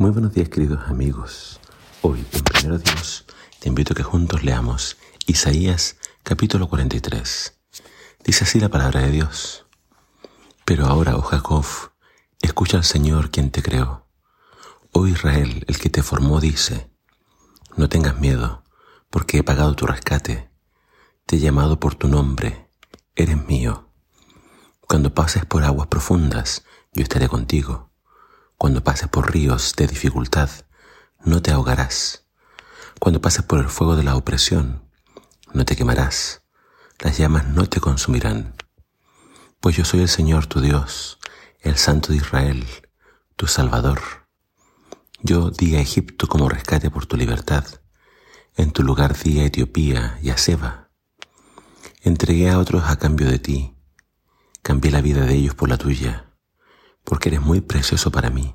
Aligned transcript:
Muy 0.00 0.12
buenos 0.12 0.32
días 0.32 0.48
queridos 0.48 0.88
amigos. 0.88 1.60
Hoy 2.00 2.24
en 2.32 2.42
Primero 2.42 2.78
Dios 2.78 3.26
te 3.58 3.68
invito 3.68 3.92
a 3.92 3.96
que 3.96 4.02
juntos 4.02 4.42
leamos 4.42 4.96
Isaías 5.26 5.98
capítulo 6.22 6.70
43. 6.70 7.60
Dice 8.24 8.44
así 8.44 8.58
la 8.60 8.70
palabra 8.70 9.02
de 9.02 9.10
Dios. 9.10 9.66
Pero 10.64 10.86
ahora, 10.86 11.18
oh 11.18 11.20
Jacob, 11.20 11.66
escucha 12.40 12.78
al 12.78 12.84
Señor 12.84 13.30
quien 13.30 13.50
te 13.50 13.62
creó. 13.62 14.06
Oh 14.92 15.06
Israel, 15.06 15.66
el 15.68 15.78
que 15.78 15.90
te 15.90 16.02
formó, 16.02 16.40
dice, 16.40 16.90
no 17.76 17.90
tengas 17.90 18.18
miedo, 18.18 18.64
porque 19.10 19.36
he 19.36 19.42
pagado 19.42 19.76
tu 19.76 19.86
rescate. 19.86 20.50
Te 21.26 21.36
he 21.36 21.40
llamado 21.40 21.78
por 21.78 21.94
tu 21.94 22.08
nombre, 22.08 22.70
eres 23.16 23.46
mío. 23.46 23.92
Cuando 24.80 25.12
pases 25.12 25.44
por 25.44 25.62
aguas 25.62 25.88
profundas, 25.88 26.64
yo 26.94 27.02
estaré 27.02 27.28
contigo 27.28 27.89
cuando 28.60 28.84
pases 28.84 29.08
por 29.08 29.32
ríos 29.32 29.72
de 29.74 29.86
dificultad, 29.86 30.50
no 31.24 31.40
te 31.40 31.50
ahogarás. 31.50 32.26
Cuando 32.98 33.22
pases 33.22 33.42
por 33.42 33.58
el 33.58 33.70
fuego 33.70 33.96
de 33.96 34.02
la 34.02 34.16
opresión, 34.16 34.84
no 35.54 35.64
te 35.64 35.76
quemarás. 35.76 36.42
Las 36.98 37.16
llamas 37.16 37.46
no 37.46 37.70
te 37.70 37.80
consumirán. 37.80 38.54
Pues 39.60 39.76
yo 39.76 39.86
soy 39.86 40.00
el 40.00 40.10
Señor 40.10 40.44
tu 40.46 40.60
Dios, 40.60 41.18
el 41.62 41.78
Santo 41.78 42.12
de 42.12 42.18
Israel, 42.18 42.66
tu 43.34 43.46
Salvador. 43.46 44.02
Yo 45.22 45.50
di 45.50 45.76
a 45.76 45.80
Egipto 45.80 46.28
como 46.28 46.50
rescate 46.50 46.90
por 46.90 47.06
tu 47.06 47.16
libertad. 47.16 47.64
En 48.56 48.72
tu 48.72 48.82
lugar 48.82 49.16
di 49.18 49.40
a 49.40 49.46
Etiopía 49.46 50.18
y 50.20 50.28
a 50.28 50.36
Seba. 50.36 50.90
Entregué 52.02 52.50
a 52.50 52.58
otros 52.58 52.84
a 52.84 52.98
cambio 52.98 53.26
de 53.26 53.38
ti. 53.38 53.74
Cambié 54.60 54.90
la 54.90 55.00
vida 55.00 55.24
de 55.24 55.32
ellos 55.32 55.54
por 55.54 55.70
la 55.70 55.78
tuya 55.78 56.26
porque 57.04 57.28
eres 57.28 57.40
muy 57.40 57.60
precioso 57.60 58.10
para 58.10 58.30
mí. 58.30 58.54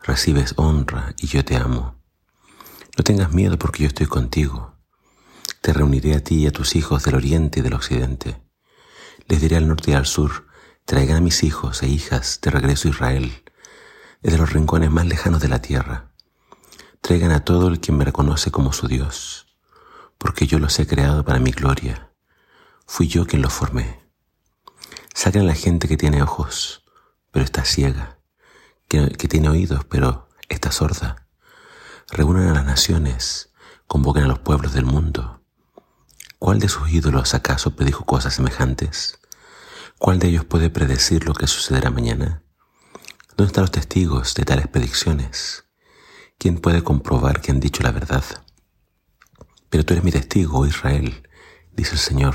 Recibes 0.00 0.54
honra 0.56 1.14
y 1.18 1.26
yo 1.26 1.44
te 1.44 1.56
amo. 1.56 1.96
No 2.96 3.04
tengas 3.04 3.32
miedo 3.32 3.58
porque 3.58 3.82
yo 3.82 3.88
estoy 3.88 4.06
contigo. 4.06 4.74
Te 5.60 5.72
reuniré 5.72 6.14
a 6.14 6.22
ti 6.22 6.36
y 6.36 6.46
a 6.46 6.52
tus 6.52 6.76
hijos 6.76 7.02
del 7.04 7.16
oriente 7.16 7.60
y 7.60 7.62
del 7.62 7.74
occidente. 7.74 8.40
Les 9.26 9.40
diré 9.40 9.56
al 9.56 9.68
norte 9.68 9.90
y 9.90 9.94
al 9.94 10.06
sur, 10.06 10.46
traigan 10.84 11.18
a 11.18 11.20
mis 11.20 11.42
hijos 11.42 11.82
e 11.82 11.88
hijas 11.88 12.40
de 12.40 12.50
regreso 12.50 12.88
a 12.88 12.92
Israel, 12.92 13.44
desde 14.22 14.38
los 14.38 14.52
rincones 14.52 14.90
más 14.90 15.06
lejanos 15.06 15.42
de 15.42 15.48
la 15.48 15.60
tierra. 15.60 16.12
Traigan 17.02 17.32
a 17.32 17.44
todo 17.44 17.68
el 17.68 17.80
quien 17.80 17.98
me 17.98 18.04
reconoce 18.04 18.50
como 18.50 18.72
su 18.72 18.88
Dios, 18.88 19.46
porque 20.16 20.46
yo 20.46 20.58
los 20.58 20.78
he 20.78 20.86
creado 20.86 21.24
para 21.24 21.40
mi 21.40 21.50
gloria. 21.50 22.12
Fui 22.86 23.08
yo 23.08 23.26
quien 23.26 23.42
los 23.42 23.52
formé. 23.52 24.00
Saquen 25.12 25.42
a 25.42 25.46
la 25.46 25.54
gente 25.54 25.88
que 25.88 25.96
tiene 25.96 26.22
ojos, 26.22 26.84
pero 27.30 27.44
está 27.44 27.64
ciega, 27.64 28.17
que, 28.88 29.28
tiene 29.28 29.48
oídos, 29.48 29.84
pero 29.84 30.28
está 30.48 30.72
sorda. 30.72 31.26
Reúnan 32.10 32.48
a 32.48 32.54
las 32.54 32.64
naciones, 32.64 33.50
convoquen 33.86 34.24
a 34.24 34.28
los 34.28 34.38
pueblos 34.38 34.72
del 34.72 34.86
mundo. 34.86 35.42
¿Cuál 36.38 36.58
de 36.58 36.68
sus 36.68 36.90
ídolos 36.90 37.34
acaso 37.34 37.76
predijo 37.76 38.04
cosas 38.04 38.34
semejantes? 38.34 39.18
¿Cuál 39.98 40.18
de 40.18 40.28
ellos 40.28 40.44
puede 40.44 40.70
predecir 40.70 41.26
lo 41.26 41.34
que 41.34 41.46
sucederá 41.46 41.90
mañana? 41.90 42.42
¿Dónde 43.36 43.48
están 43.48 43.62
los 43.62 43.72
testigos 43.72 44.34
de 44.34 44.44
tales 44.44 44.68
predicciones? 44.68 45.64
¿Quién 46.38 46.58
puede 46.58 46.82
comprobar 46.82 47.40
que 47.40 47.50
han 47.50 47.60
dicho 47.60 47.82
la 47.82 47.90
verdad? 47.90 48.24
Pero 49.68 49.84
tú 49.84 49.92
eres 49.94 50.04
mi 50.04 50.12
testigo, 50.12 50.60
oh 50.60 50.66
Israel, 50.66 51.28
dice 51.72 51.92
el 51.92 51.98
Señor. 51.98 52.34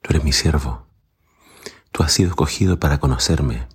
Tú 0.00 0.10
eres 0.10 0.24
mi 0.24 0.32
siervo. 0.32 0.86
Tú 1.92 2.02
has 2.02 2.12
sido 2.12 2.30
escogido 2.30 2.78
para 2.78 3.00
conocerme 3.00 3.66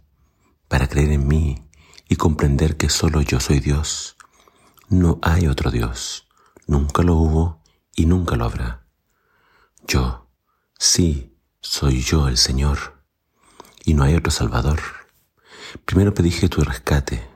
para 0.74 0.88
creer 0.88 1.12
en 1.12 1.28
mí 1.28 1.70
y 2.08 2.16
comprender 2.16 2.78
que 2.78 2.90
solo 2.90 3.22
yo 3.22 3.40
soy 3.40 3.60
Dios. 3.60 4.18
No 4.90 5.20
hay 5.22 5.48
otro 5.48 5.72
Dios, 5.72 6.28
nunca 6.68 7.04
lo 7.04 7.16
hubo 7.16 7.64
y 7.96 8.06
nunca 8.06 8.36
lo 8.36 8.46
habrá. 8.46 8.86
Yo, 9.88 10.30
sí, 10.78 11.38
soy 11.60 12.02
yo 12.02 12.28
el 12.28 12.38
Señor, 12.38 13.04
y 13.84 13.94
no 13.94 14.04
hay 14.04 14.16
otro 14.16 14.32
Salvador. 14.32 14.80
Primero 15.86 16.14
pedí 16.14 16.32
tu 16.50 16.64
rescate, 16.64 17.28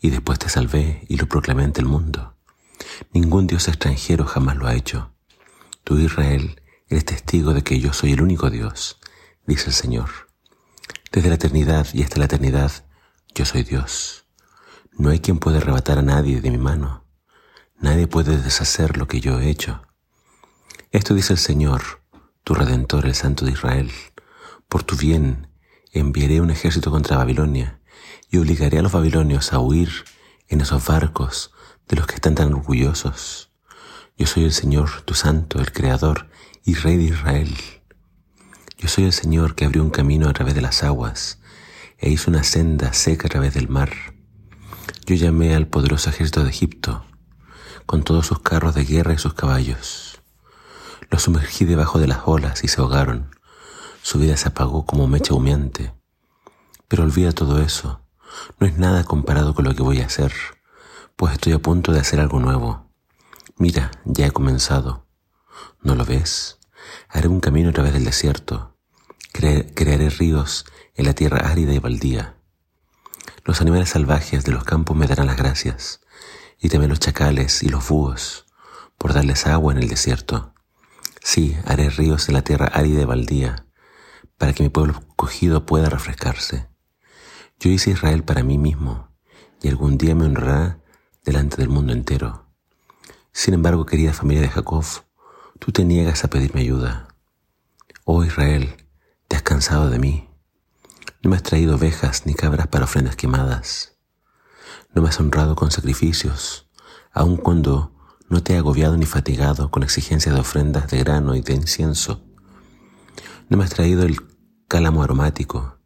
y 0.00 0.10
después 0.10 0.38
te 0.38 0.48
salvé 0.48 1.04
y 1.08 1.16
lo 1.16 1.26
proclamé 1.26 1.64
ante 1.64 1.80
el 1.80 1.86
mundo. 1.86 2.36
Ningún 3.12 3.46
Dios 3.46 3.68
extranjero 3.68 4.24
jamás 4.24 4.56
lo 4.56 4.66
ha 4.66 4.74
hecho. 4.74 5.14
Tú, 5.84 5.98
Israel, 5.98 6.60
eres 6.88 7.04
testigo 7.04 7.54
de 7.54 7.62
que 7.62 7.80
yo 7.80 7.92
soy 7.92 8.12
el 8.12 8.22
único 8.22 8.50
Dios, 8.50 8.98
dice 9.46 9.66
el 9.66 9.74
Señor. 9.74 10.10
Desde 11.10 11.28
la 11.28 11.36
eternidad 11.36 11.86
y 11.92 12.02
hasta 12.02 12.18
la 12.18 12.26
eternidad, 12.26 12.84
yo 13.34 13.46
soy 13.46 13.62
Dios. 13.62 14.26
No 14.92 15.08
hay 15.08 15.20
quien 15.20 15.38
pueda 15.38 15.58
arrebatar 15.58 15.98
a 15.98 16.02
nadie 16.02 16.40
de 16.40 16.50
mi 16.50 16.58
mano. 16.58 17.04
Nadie 17.80 18.06
puede 18.06 18.36
deshacer 18.36 18.98
lo 18.98 19.08
que 19.08 19.20
yo 19.20 19.40
he 19.40 19.48
hecho. 19.48 19.82
Esto 20.90 21.14
dice 21.14 21.32
el 21.32 21.38
Señor, 21.38 22.02
tu 22.44 22.54
Redentor, 22.54 23.06
el 23.06 23.14
Santo 23.14 23.46
de 23.46 23.52
Israel. 23.52 23.90
Por 24.68 24.82
tu 24.82 24.96
bien 24.96 25.48
enviaré 25.92 26.40
un 26.40 26.50
ejército 26.50 26.90
contra 26.90 27.16
Babilonia 27.16 27.80
y 28.30 28.36
obligaré 28.36 28.78
a 28.78 28.82
los 28.82 28.92
babilonios 28.92 29.52
a 29.52 29.60
huir 29.60 29.90
en 30.48 30.60
esos 30.60 30.86
barcos 30.86 31.52
de 31.88 31.96
los 31.96 32.06
que 32.06 32.16
están 32.16 32.34
tan 32.34 32.52
orgullosos. 32.52 33.50
Yo 34.18 34.26
soy 34.26 34.44
el 34.44 34.52
Señor, 34.52 35.02
tu 35.02 35.14
Santo, 35.14 35.58
el 35.58 35.72
Creador 35.72 36.28
y 36.64 36.74
Rey 36.74 36.98
de 36.98 37.04
Israel. 37.04 37.56
Yo 38.76 38.88
soy 38.88 39.04
el 39.04 39.12
Señor 39.12 39.54
que 39.54 39.64
abrió 39.64 39.82
un 39.82 39.90
camino 39.90 40.28
a 40.28 40.32
través 40.34 40.54
de 40.54 40.60
las 40.60 40.82
aguas 40.82 41.41
e 42.02 42.10
hizo 42.10 42.30
una 42.30 42.42
senda 42.42 42.92
seca 42.92 43.28
a 43.28 43.30
través 43.30 43.54
del 43.54 43.68
mar. 43.68 43.90
Yo 45.06 45.14
llamé 45.14 45.54
al 45.54 45.68
poderoso 45.68 46.10
ejército 46.10 46.42
de 46.42 46.50
Egipto, 46.50 47.06
con 47.86 48.02
todos 48.02 48.26
sus 48.26 48.40
carros 48.40 48.74
de 48.74 48.84
guerra 48.84 49.14
y 49.14 49.18
sus 49.18 49.34
caballos. 49.34 50.20
Los 51.10 51.22
sumergí 51.22 51.64
debajo 51.64 52.00
de 52.00 52.08
las 52.08 52.22
olas 52.24 52.64
y 52.64 52.68
se 52.68 52.80
ahogaron. 52.80 53.30
Su 54.02 54.18
vida 54.18 54.36
se 54.36 54.48
apagó 54.48 54.84
como 54.84 55.06
mecha 55.06 55.32
humeante. 55.32 55.94
Pero 56.88 57.04
olvida 57.04 57.32
todo 57.32 57.62
eso. 57.62 58.00
No 58.58 58.66
es 58.66 58.76
nada 58.78 59.04
comparado 59.04 59.54
con 59.54 59.64
lo 59.64 59.74
que 59.74 59.82
voy 59.82 60.00
a 60.00 60.06
hacer, 60.06 60.32
pues 61.14 61.34
estoy 61.34 61.52
a 61.52 61.60
punto 61.60 61.92
de 61.92 62.00
hacer 62.00 62.18
algo 62.18 62.40
nuevo. 62.40 62.90
Mira, 63.58 63.92
ya 64.04 64.26
he 64.26 64.30
comenzado. 64.32 65.06
¿No 65.82 65.94
lo 65.94 66.04
ves? 66.04 66.58
Haré 67.08 67.28
un 67.28 67.40
camino 67.40 67.70
a 67.70 67.72
través 67.72 67.92
del 67.92 68.04
desierto 68.04 68.71
crearé 69.32 70.10
ríos 70.10 70.64
en 70.94 71.06
la 71.06 71.14
tierra 71.14 71.50
árida 71.50 71.72
y 71.72 71.78
baldía. 71.78 72.36
Los 73.44 73.60
animales 73.60 73.90
salvajes 73.90 74.44
de 74.44 74.52
los 74.52 74.64
campos 74.64 74.96
me 74.96 75.06
darán 75.06 75.26
las 75.26 75.36
gracias, 75.36 76.00
y 76.58 76.68
también 76.68 76.90
los 76.90 77.00
chacales 77.00 77.62
y 77.62 77.68
los 77.68 77.88
búhos, 77.88 78.46
por 78.98 79.14
darles 79.14 79.46
agua 79.46 79.72
en 79.72 79.78
el 79.78 79.88
desierto. 79.88 80.54
Sí, 81.22 81.56
haré 81.66 81.90
ríos 81.90 82.28
en 82.28 82.34
la 82.34 82.42
tierra 82.42 82.66
árida 82.66 83.02
y 83.02 83.04
baldía, 83.04 83.66
para 84.38 84.52
que 84.52 84.62
mi 84.62 84.68
pueblo 84.68 85.02
cogido 85.16 85.66
pueda 85.66 85.88
refrescarse. 85.88 86.68
Yo 87.58 87.70
hice 87.70 87.90
Israel 87.90 88.22
para 88.24 88.42
mí 88.42 88.58
mismo, 88.58 89.08
y 89.60 89.68
algún 89.68 89.98
día 89.98 90.14
me 90.14 90.26
honrará 90.26 90.80
delante 91.24 91.56
del 91.56 91.68
mundo 91.68 91.92
entero. 91.92 92.46
Sin 93.32 93.54
embargo, 93.54 93.86
querida 93.86 94.12
familia 94.12 94.42
de 94.42 94.48
Jacob, 94.50 94.84
tú 95.58 95.72
te 95.72 95.84
niegas 95.84 96.24
a 96.24 96.28
pedirme 96.28 96.60
ayuda. 96.60 97.08
Oh 98.04 98.24
Israel, 98.24 98.81
te 99.32 99.36
has 99.36 99.42
cansado 99.42 99.88
de 99.88 99.98
mí. 99.98 100.28
No 101.22 101.30
me 101.30 101.36
has 101.36 101.42
traído 101.42 101.76
ovejas 101.76 102.26
ni 102.26 102.34
cabras 102.34 102.66
para 102.66 102.84
ofrendas 102.84 103.16
quemadas. 103.16 103.96
No 104.94 105.00
me 105.00 105.08
has 105.08 105.18
honrado 105.20 105.56
con 105.56 105.70
sacrificios, 105.70 106.68
aun 107.14 107.38
cuando 107.38 107.96
no 108.28 108.42
te 108.42 108.52
he 108.52 108.58
agobiado 108.58 108.98
ni 108.98 109.06
fatigado 109.06 109.70
con 109.70 109.84
exigencias 109.84 110.34
de 110.34 110.40
ofrendas 110.42 110.90
de 110.90 110.98
grano 110.98 111.34
y 111.34 111.40
de 111.40 111.54
incienso. 111.54 112.26
No 113.48 113.56
me 113.56 113.64
has 113.64 113.70
traído 113.70 114.02
el 114.02 114.18
cálamo 114.68 115.02
aromático, 115.02 115.78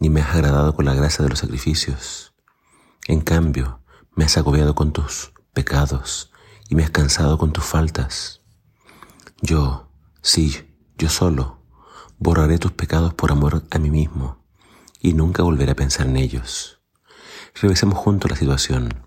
ni 0.00 0.10
me 0.10 0.20
has 0.20 0.34
agradado 0.34 0.74
con 0.74 0.84
la 0.84 0.94
grasa 0.94 1.22
de 1.22 1.28
los 1.28 1.38
sacrificios. 1.38 2.34
En 3.06 3.20
cambio, 3.20 3.84
me 4.16 4.24
has 4.24 4.36
agobiado 4.36 4.74
con 4.74 4.92
tus 4.92 5.32
pecados 5.52 6.32
y 6.68 6.74
me 6.74 6.82
has 6.82 6.90
cansado 6.90 7.38
con 7.38 7.52
tus 7.52 7.62
faltas. 7.62 8.40
Yo, 9.42 9.92
sí, 10.22 10.74
yo 10.98 11.08
solo, 11.08 11.59
Borraré 12.22 12.58
tus 12.58 12.72
pecados 12.72 13.14
por 13.14 13.32
amor 13.32 13.64
a 13.70 13.78
mí 13.78 13.90
mismo 13.90 14.44
y 15.00 15.14
nunca 15.14 15.42
volveré 15.42 15.72
a 15.72 15.74
pensar 15.74 16.06
en 16.06 16.18
ellos. 16.18 16.78
Revisemos 17.54 17.96
juntos 17.96 18.30
la 18.30 18.36
situación 18.36 19.06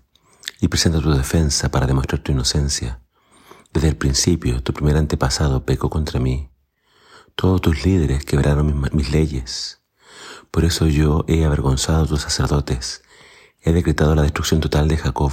y 0.60 0.66
presenta 0.66 1.00
tu 1.00 1.12
defensa 1.12 1.70
para 1.70 1.86
demostrar 1.86 2.24
tu 2.24 2.32
inocencia. 2.32 3.00
Desde 3.72 3.86
el 3.86 3.96
principio, 3.96 4.64
tu 4.64 4.72
primer 4.74 4.96
antepasado 4.96 5.64
pecó 5.64 5.90
contra 5.90 6.18
mí. 6.18 6.50
Todos 7.36 7.60
tus 7.60 7.84
líderes 7.84 8.24
quebraron 8.24 8.80
mis, 8.92 9.10
leyes. 9.12 9.80
Por 10.50 10.64
eso 10.64 10.88
yo 10.88 11.24
he 11.28 11.44
avergonzado 11.44 12.02
a 12.02 12.08
tus 12.08 12.22
sacerdotes. 12.22 13.04
He 13.62 13.72
decretado 13.72 14.16
la 14.16 14.22
destrucción 14.22 14.60
total 14.60 14.88
de 14.88 14.96
Jacob 14.96 15.32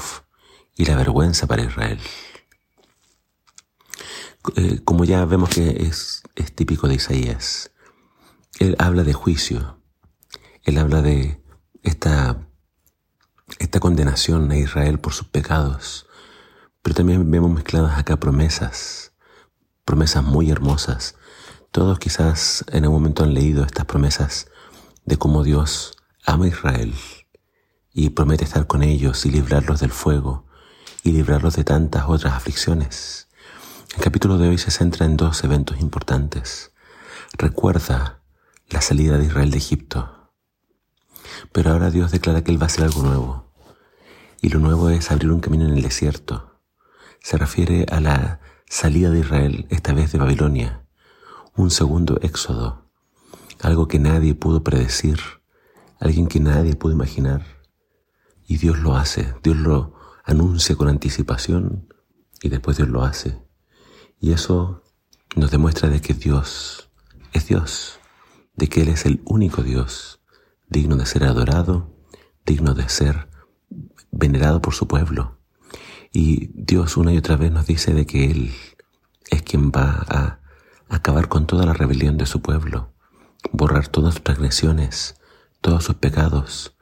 y 0.76 0.86
la 0.86 0.96
vergüenza 0.98 1.48
para 1.48 1.64
Israel. 1.64 2.00
Eh, 4.56 4.82
como 4.84 5.06
ya 5.06 5.24
vemos 5.26 5.50
que 5.50 5.84
es, 5.84 6.24
es 6.36 6.54
típico 6.54 6.88
de 6.88 6.96
Isaías, 6.96 7.72
él 8.60 8.76
habla 8.80 9.04
de 9.04 9.14
juicio, 9.14 9.80
él 10.64 10.78
habla 10.78 11.02
de 11.02 11.44
esta, 11.84 12.48
esta 13.60 13.80
condenación 13.80 14.50
a 14.52 14.58
Israel 14.58 15.00
por 15.00 15.14
sus 15.14 15.28
pecados, 15.28 16.08
pero 16.82 16.96
también 16.96 17.30
vemos 17.30 17.52
mezcladas 17.52 17.98
acá 17.98 18.18
promesas, 18.18 19.14
promesas 19.86 20.24
muy 20.24 20.50
hermosas. 20.50 21.16
Todos 21.72 22.00
quizás 22.00 22.66
en 22.72 22.84
algún 22.84 23.02
momento 23.02 23.24
han 23.24 23.34
leído 23.34 23.64
estas 23.64 23.86
promesas 23.86 24.48
de 25.06 25.18
cómo 25.18 25.44
Dios 25.44 25.98
ama 26.26 26.46
a 26.46 26.50
Israel 26.50 26.94
y 27.94 28.10
promete 28.10 28.44
estar 28.44 28.68
con 28.68 28.84
ellos 28.84 29.26
y 29.26 29.32
librarlos 29.32 29.80
del 29.80 29.92
fuego 29.92 30.46
y 31.04 31.12
librarlos 31.12 31.56
de 31.56 31.64
tantas 31.64 32.06
otras 32.08 32.34
aflicciones. 32.34 33.28
El 33.98 34.04
capítulo 34.04 34.38
de 34.38 34.48
hoy 34.48 34.58
se 34.58 34.72
centra 34.72 35.06
en 35.06 35.18
dos 35.18 35.44
eventos 35.44 35.82
importantes. 35.82 36.72
Recuerda 37.38 38.22
la 38.70 38.80
salida 38.80 39.18
de 39.18 39.26
Israel 39.26 39.52
de 39.52 39.58
Egipto. 39.58 40.32
Pero 41.52 41.72
ahora 41.72 41.92
Dios 41.92 42.10
declara 42.10 42.42
que 42.42 42.52
Él 42.52 42.58
va 42.58 42.64
a 42.64 42.68
hacer 42.68 42.86
algo 42.86 43.04
nuevo. 43.04 43.52
Y 44.42 44.48
lo 44.48 44.60
nuevo 44.60 44.90
es 44.90 45.12
abrir 45.12 45.30
un 45.30 45.42
camino 45.42 45.66
en 45.66 45.74
el 45.74 45.82
desierto. 45.82 46.62
Se 47.20 47.38
refiere 47.38 47.86
a 47.92 48.00
la 48.00 48.40
salida 48.66 49.10
de 49.10 49.20
Israel, 49.20 49.68
esta 49.70 49.94
vez 49.94 50.14
de 50.14 50.20
Babilonia. 50.20 50.86
Un 51.58 51.70
segundo 51.70 52.18
éxodo. 52.22 52.90
Algo 53.60 53.90
que 53.90 54.00
nadie 54.00 54.36
pudo 54.36 54.64
predecir. 54.64 55.20
Alguien 56.00 56.28
que 56.28 56.40
nadie 56.40 56.78
pudo 56.78 56.94
imaginar. 56.94 57.46
Y 58.48 58.56
Dios 58.56 58.80
lo 58.80 58.96
hace. 58.96 59.36
Dios 59.44 59.58
lo 59.58 59.96
anuncia 60.24 60.78
con 60.78 60.88
anticipación 60.88 61.94
y 62.42 62.48
después 62.48 62.78
Dios 62.78 62.88
lo 62.88 63.04
hace. 63.04 63.51
Y 64.22 64.34
eso 64.34 64.84
nos 65.36 65.50
demuestra 65.50 65.90
de 65.90 66.00
que 66.00 66.14
Dios 66.14 66.90
es 67.34 67.48
Dios, 67.48 68.00
de 68.56 68.70
que 68.70 68.84
Él 68.84 68.90
es 68.90 69.08
el 69.08 69.22
único 69.26 69.64
Dios, 69.64 70.22
digno 70.70 70.96
de 70.96 71.08
ser 71.08 71.24
adorado, 71.24 71.94
digno 72.46 72.76
de 72.76 72.88
ser 72.88 73.28
venerado 74.12 74.62
por 74.62 74.76
su 74.76 74.88
pueblo. 74.88 75.40
Y 76.14 76.52
Dios 76.54 76.98
una 76.98 77.14
y 77.14 77.18
otra 77.18 77.36
vez 77.36 77.52
nos 77.52 77.66
dice 77.66 77.96
de 77.96 78.06
que 78.06 78.30
Él 78.30 78.54
es 79.32 79.42
quien 79.42 79.72
va 79.72 80.06
a 80.08 80.40
acabar 80.88 81.28
con 81.28 81.48
toda 81.48 81.66
la 81.66 81.74
rebelión 81.74 82.18
de 82.18 82.28
su 82.28 82.44
pueblo, 82.44 82.94
borrar 83.52 83.88
todas 83.88 84.14
sus 84.14 84.24
transgresiones, 84.24 85.16
todos 85.62 85.84
sus 85.84 85.96
pecados. 85.96 86.76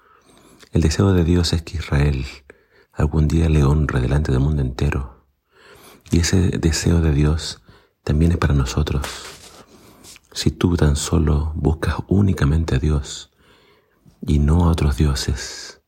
El 0.74 0.82
deseo 0.82 1.14
de 1.14 1.24
Dios 1.24 1.54
es 1.54 1.62
que 1.62 1.78
Israel 1.78 2.26
algún 2.92 3.30
día 3.30 3.48
le 3.48 3.64
honre 3.64 4.02
delante 4.02 4.34
del 4.34 4.42
mundo 4.42 4.62
entero. 4.62 5.19
Y 6.12 6.20
ese 6.20 6.58
deseo 6.58 7.02
de 7.02 7.12
Dios 7.12 7.62
también 8.04 8.32
es 8.32 8.38
para 8.38 8.54
nosotros. 8.56 9.06
Si 10.32 10.52
tú 10.52 10.76
tan 10.76 10.96
solo 10.96 11.52
buscas 11.56 11.96
únicamente 12.08 12.76
a 12.76 12.80
Dios 12.80 13.32
y 14.26 14.40
no 14.40 14.66
a 14.66 14.72
otros 14.72 14.98
dioses, 14.98 15.82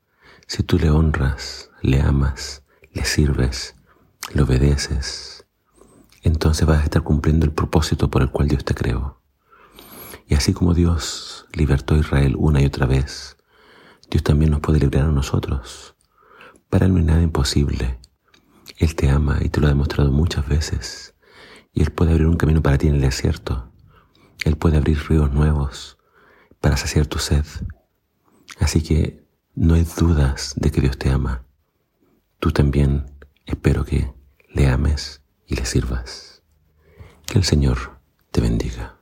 si 0.48 0.64
tú 0.64 0.78
le 0.78 0.90
honras, 0.90 1.72
le 1.82 2.02
amas, 2.02 2.64
le 2.94 3.06
sirves, 3.06 3.76
le 4.34 4.44
obedeces, 4.44 5.46
entonces 6.22 6.68
vas 6.68 6.82
a 6.82 6.84
estar 6.84 7.02
cumpliendo 7.02 7.46
el 7.46 7.54
propósito 7.54 8.12
por 8.12 8.22
el 8.22 8.30
cual 8.30 8.48
Dios 8.48 8.64
te 8.64 8.76
creó. 8.76 9.22
Y 10.28 10.36
así 10.36 10.54
como 10.54 10.74
Dios 10.74 11.48
libertó 11.54 11.96
a 11.96 12.00
Israel 12.00 12.36
una 12.38 12.62
y 12.62 12.66
otra 12.66 12.86
vez, 12.86 13.38
Dios 14.10 14.24
también 14.24 14.52
nos 14.52 14.60
puede 14.60 14.80
librar 14.80 15.06
a 15.06 15.12
nosotros. 15.12 15.96
Para 16.70 16.86
Él 16.86 16.94
no 16.94 17.00
hay 17.00 17.06
nada 17.06 17.22
imposible. 17.22 18.01
Él 18.82 18.96
te 18.96 19.12
ama 19.12 19.38
y 19.42 19.50
te 19.50 19.62
lo 19.62 19.68
ha 19.68 19.70
demostrado 19.70 20.12
muchas 20.12 20.48
veces. 20.48 21.14
Y 21.72 21.84
Él 21.84 21.92
puede 21.92 22.14
abrir 22.14 22.26
un 22.26 22.36
camino 22.36 22.64
para 22.64 22.80
ti 22.80 22.88
en 22.88 22.96
el 22.96 23.02
desierto. 23.02 23.72
Él 24.44 24.58
puede 24.58 24.78
abrir 24.78 24.98
ríos 25.08 25.32
nuevos 25.32 26.00
para 26.60 26.78
saciar 26.78 27.06
tu 27.06 27.20
sed. 27.20 27.46
Así 28.60 28.82
que 28.82 29.24
no 29.54 29.76
hay 29.76 29.84
dudas 29.84 30.56
de 30.58 30.72
que 30.72 30.82
Dios 30.82 30.98
te 30.98 31.12
ama. 31.12 31.44
Tú 32.40 32.52
también 32.52 33.06
espero 33.46 33.86
que 33.86 34.12
le 34.50 34.68
ames 34.68 35.22
y 35.46 35.58
le 35.58 35.66
sirvas. 35.68 36.42
Que 37.28 37.38
el 37.38 37.44
Señor 37.44 38.00
te 38.32 38.42
bendiga. 38.42 39.01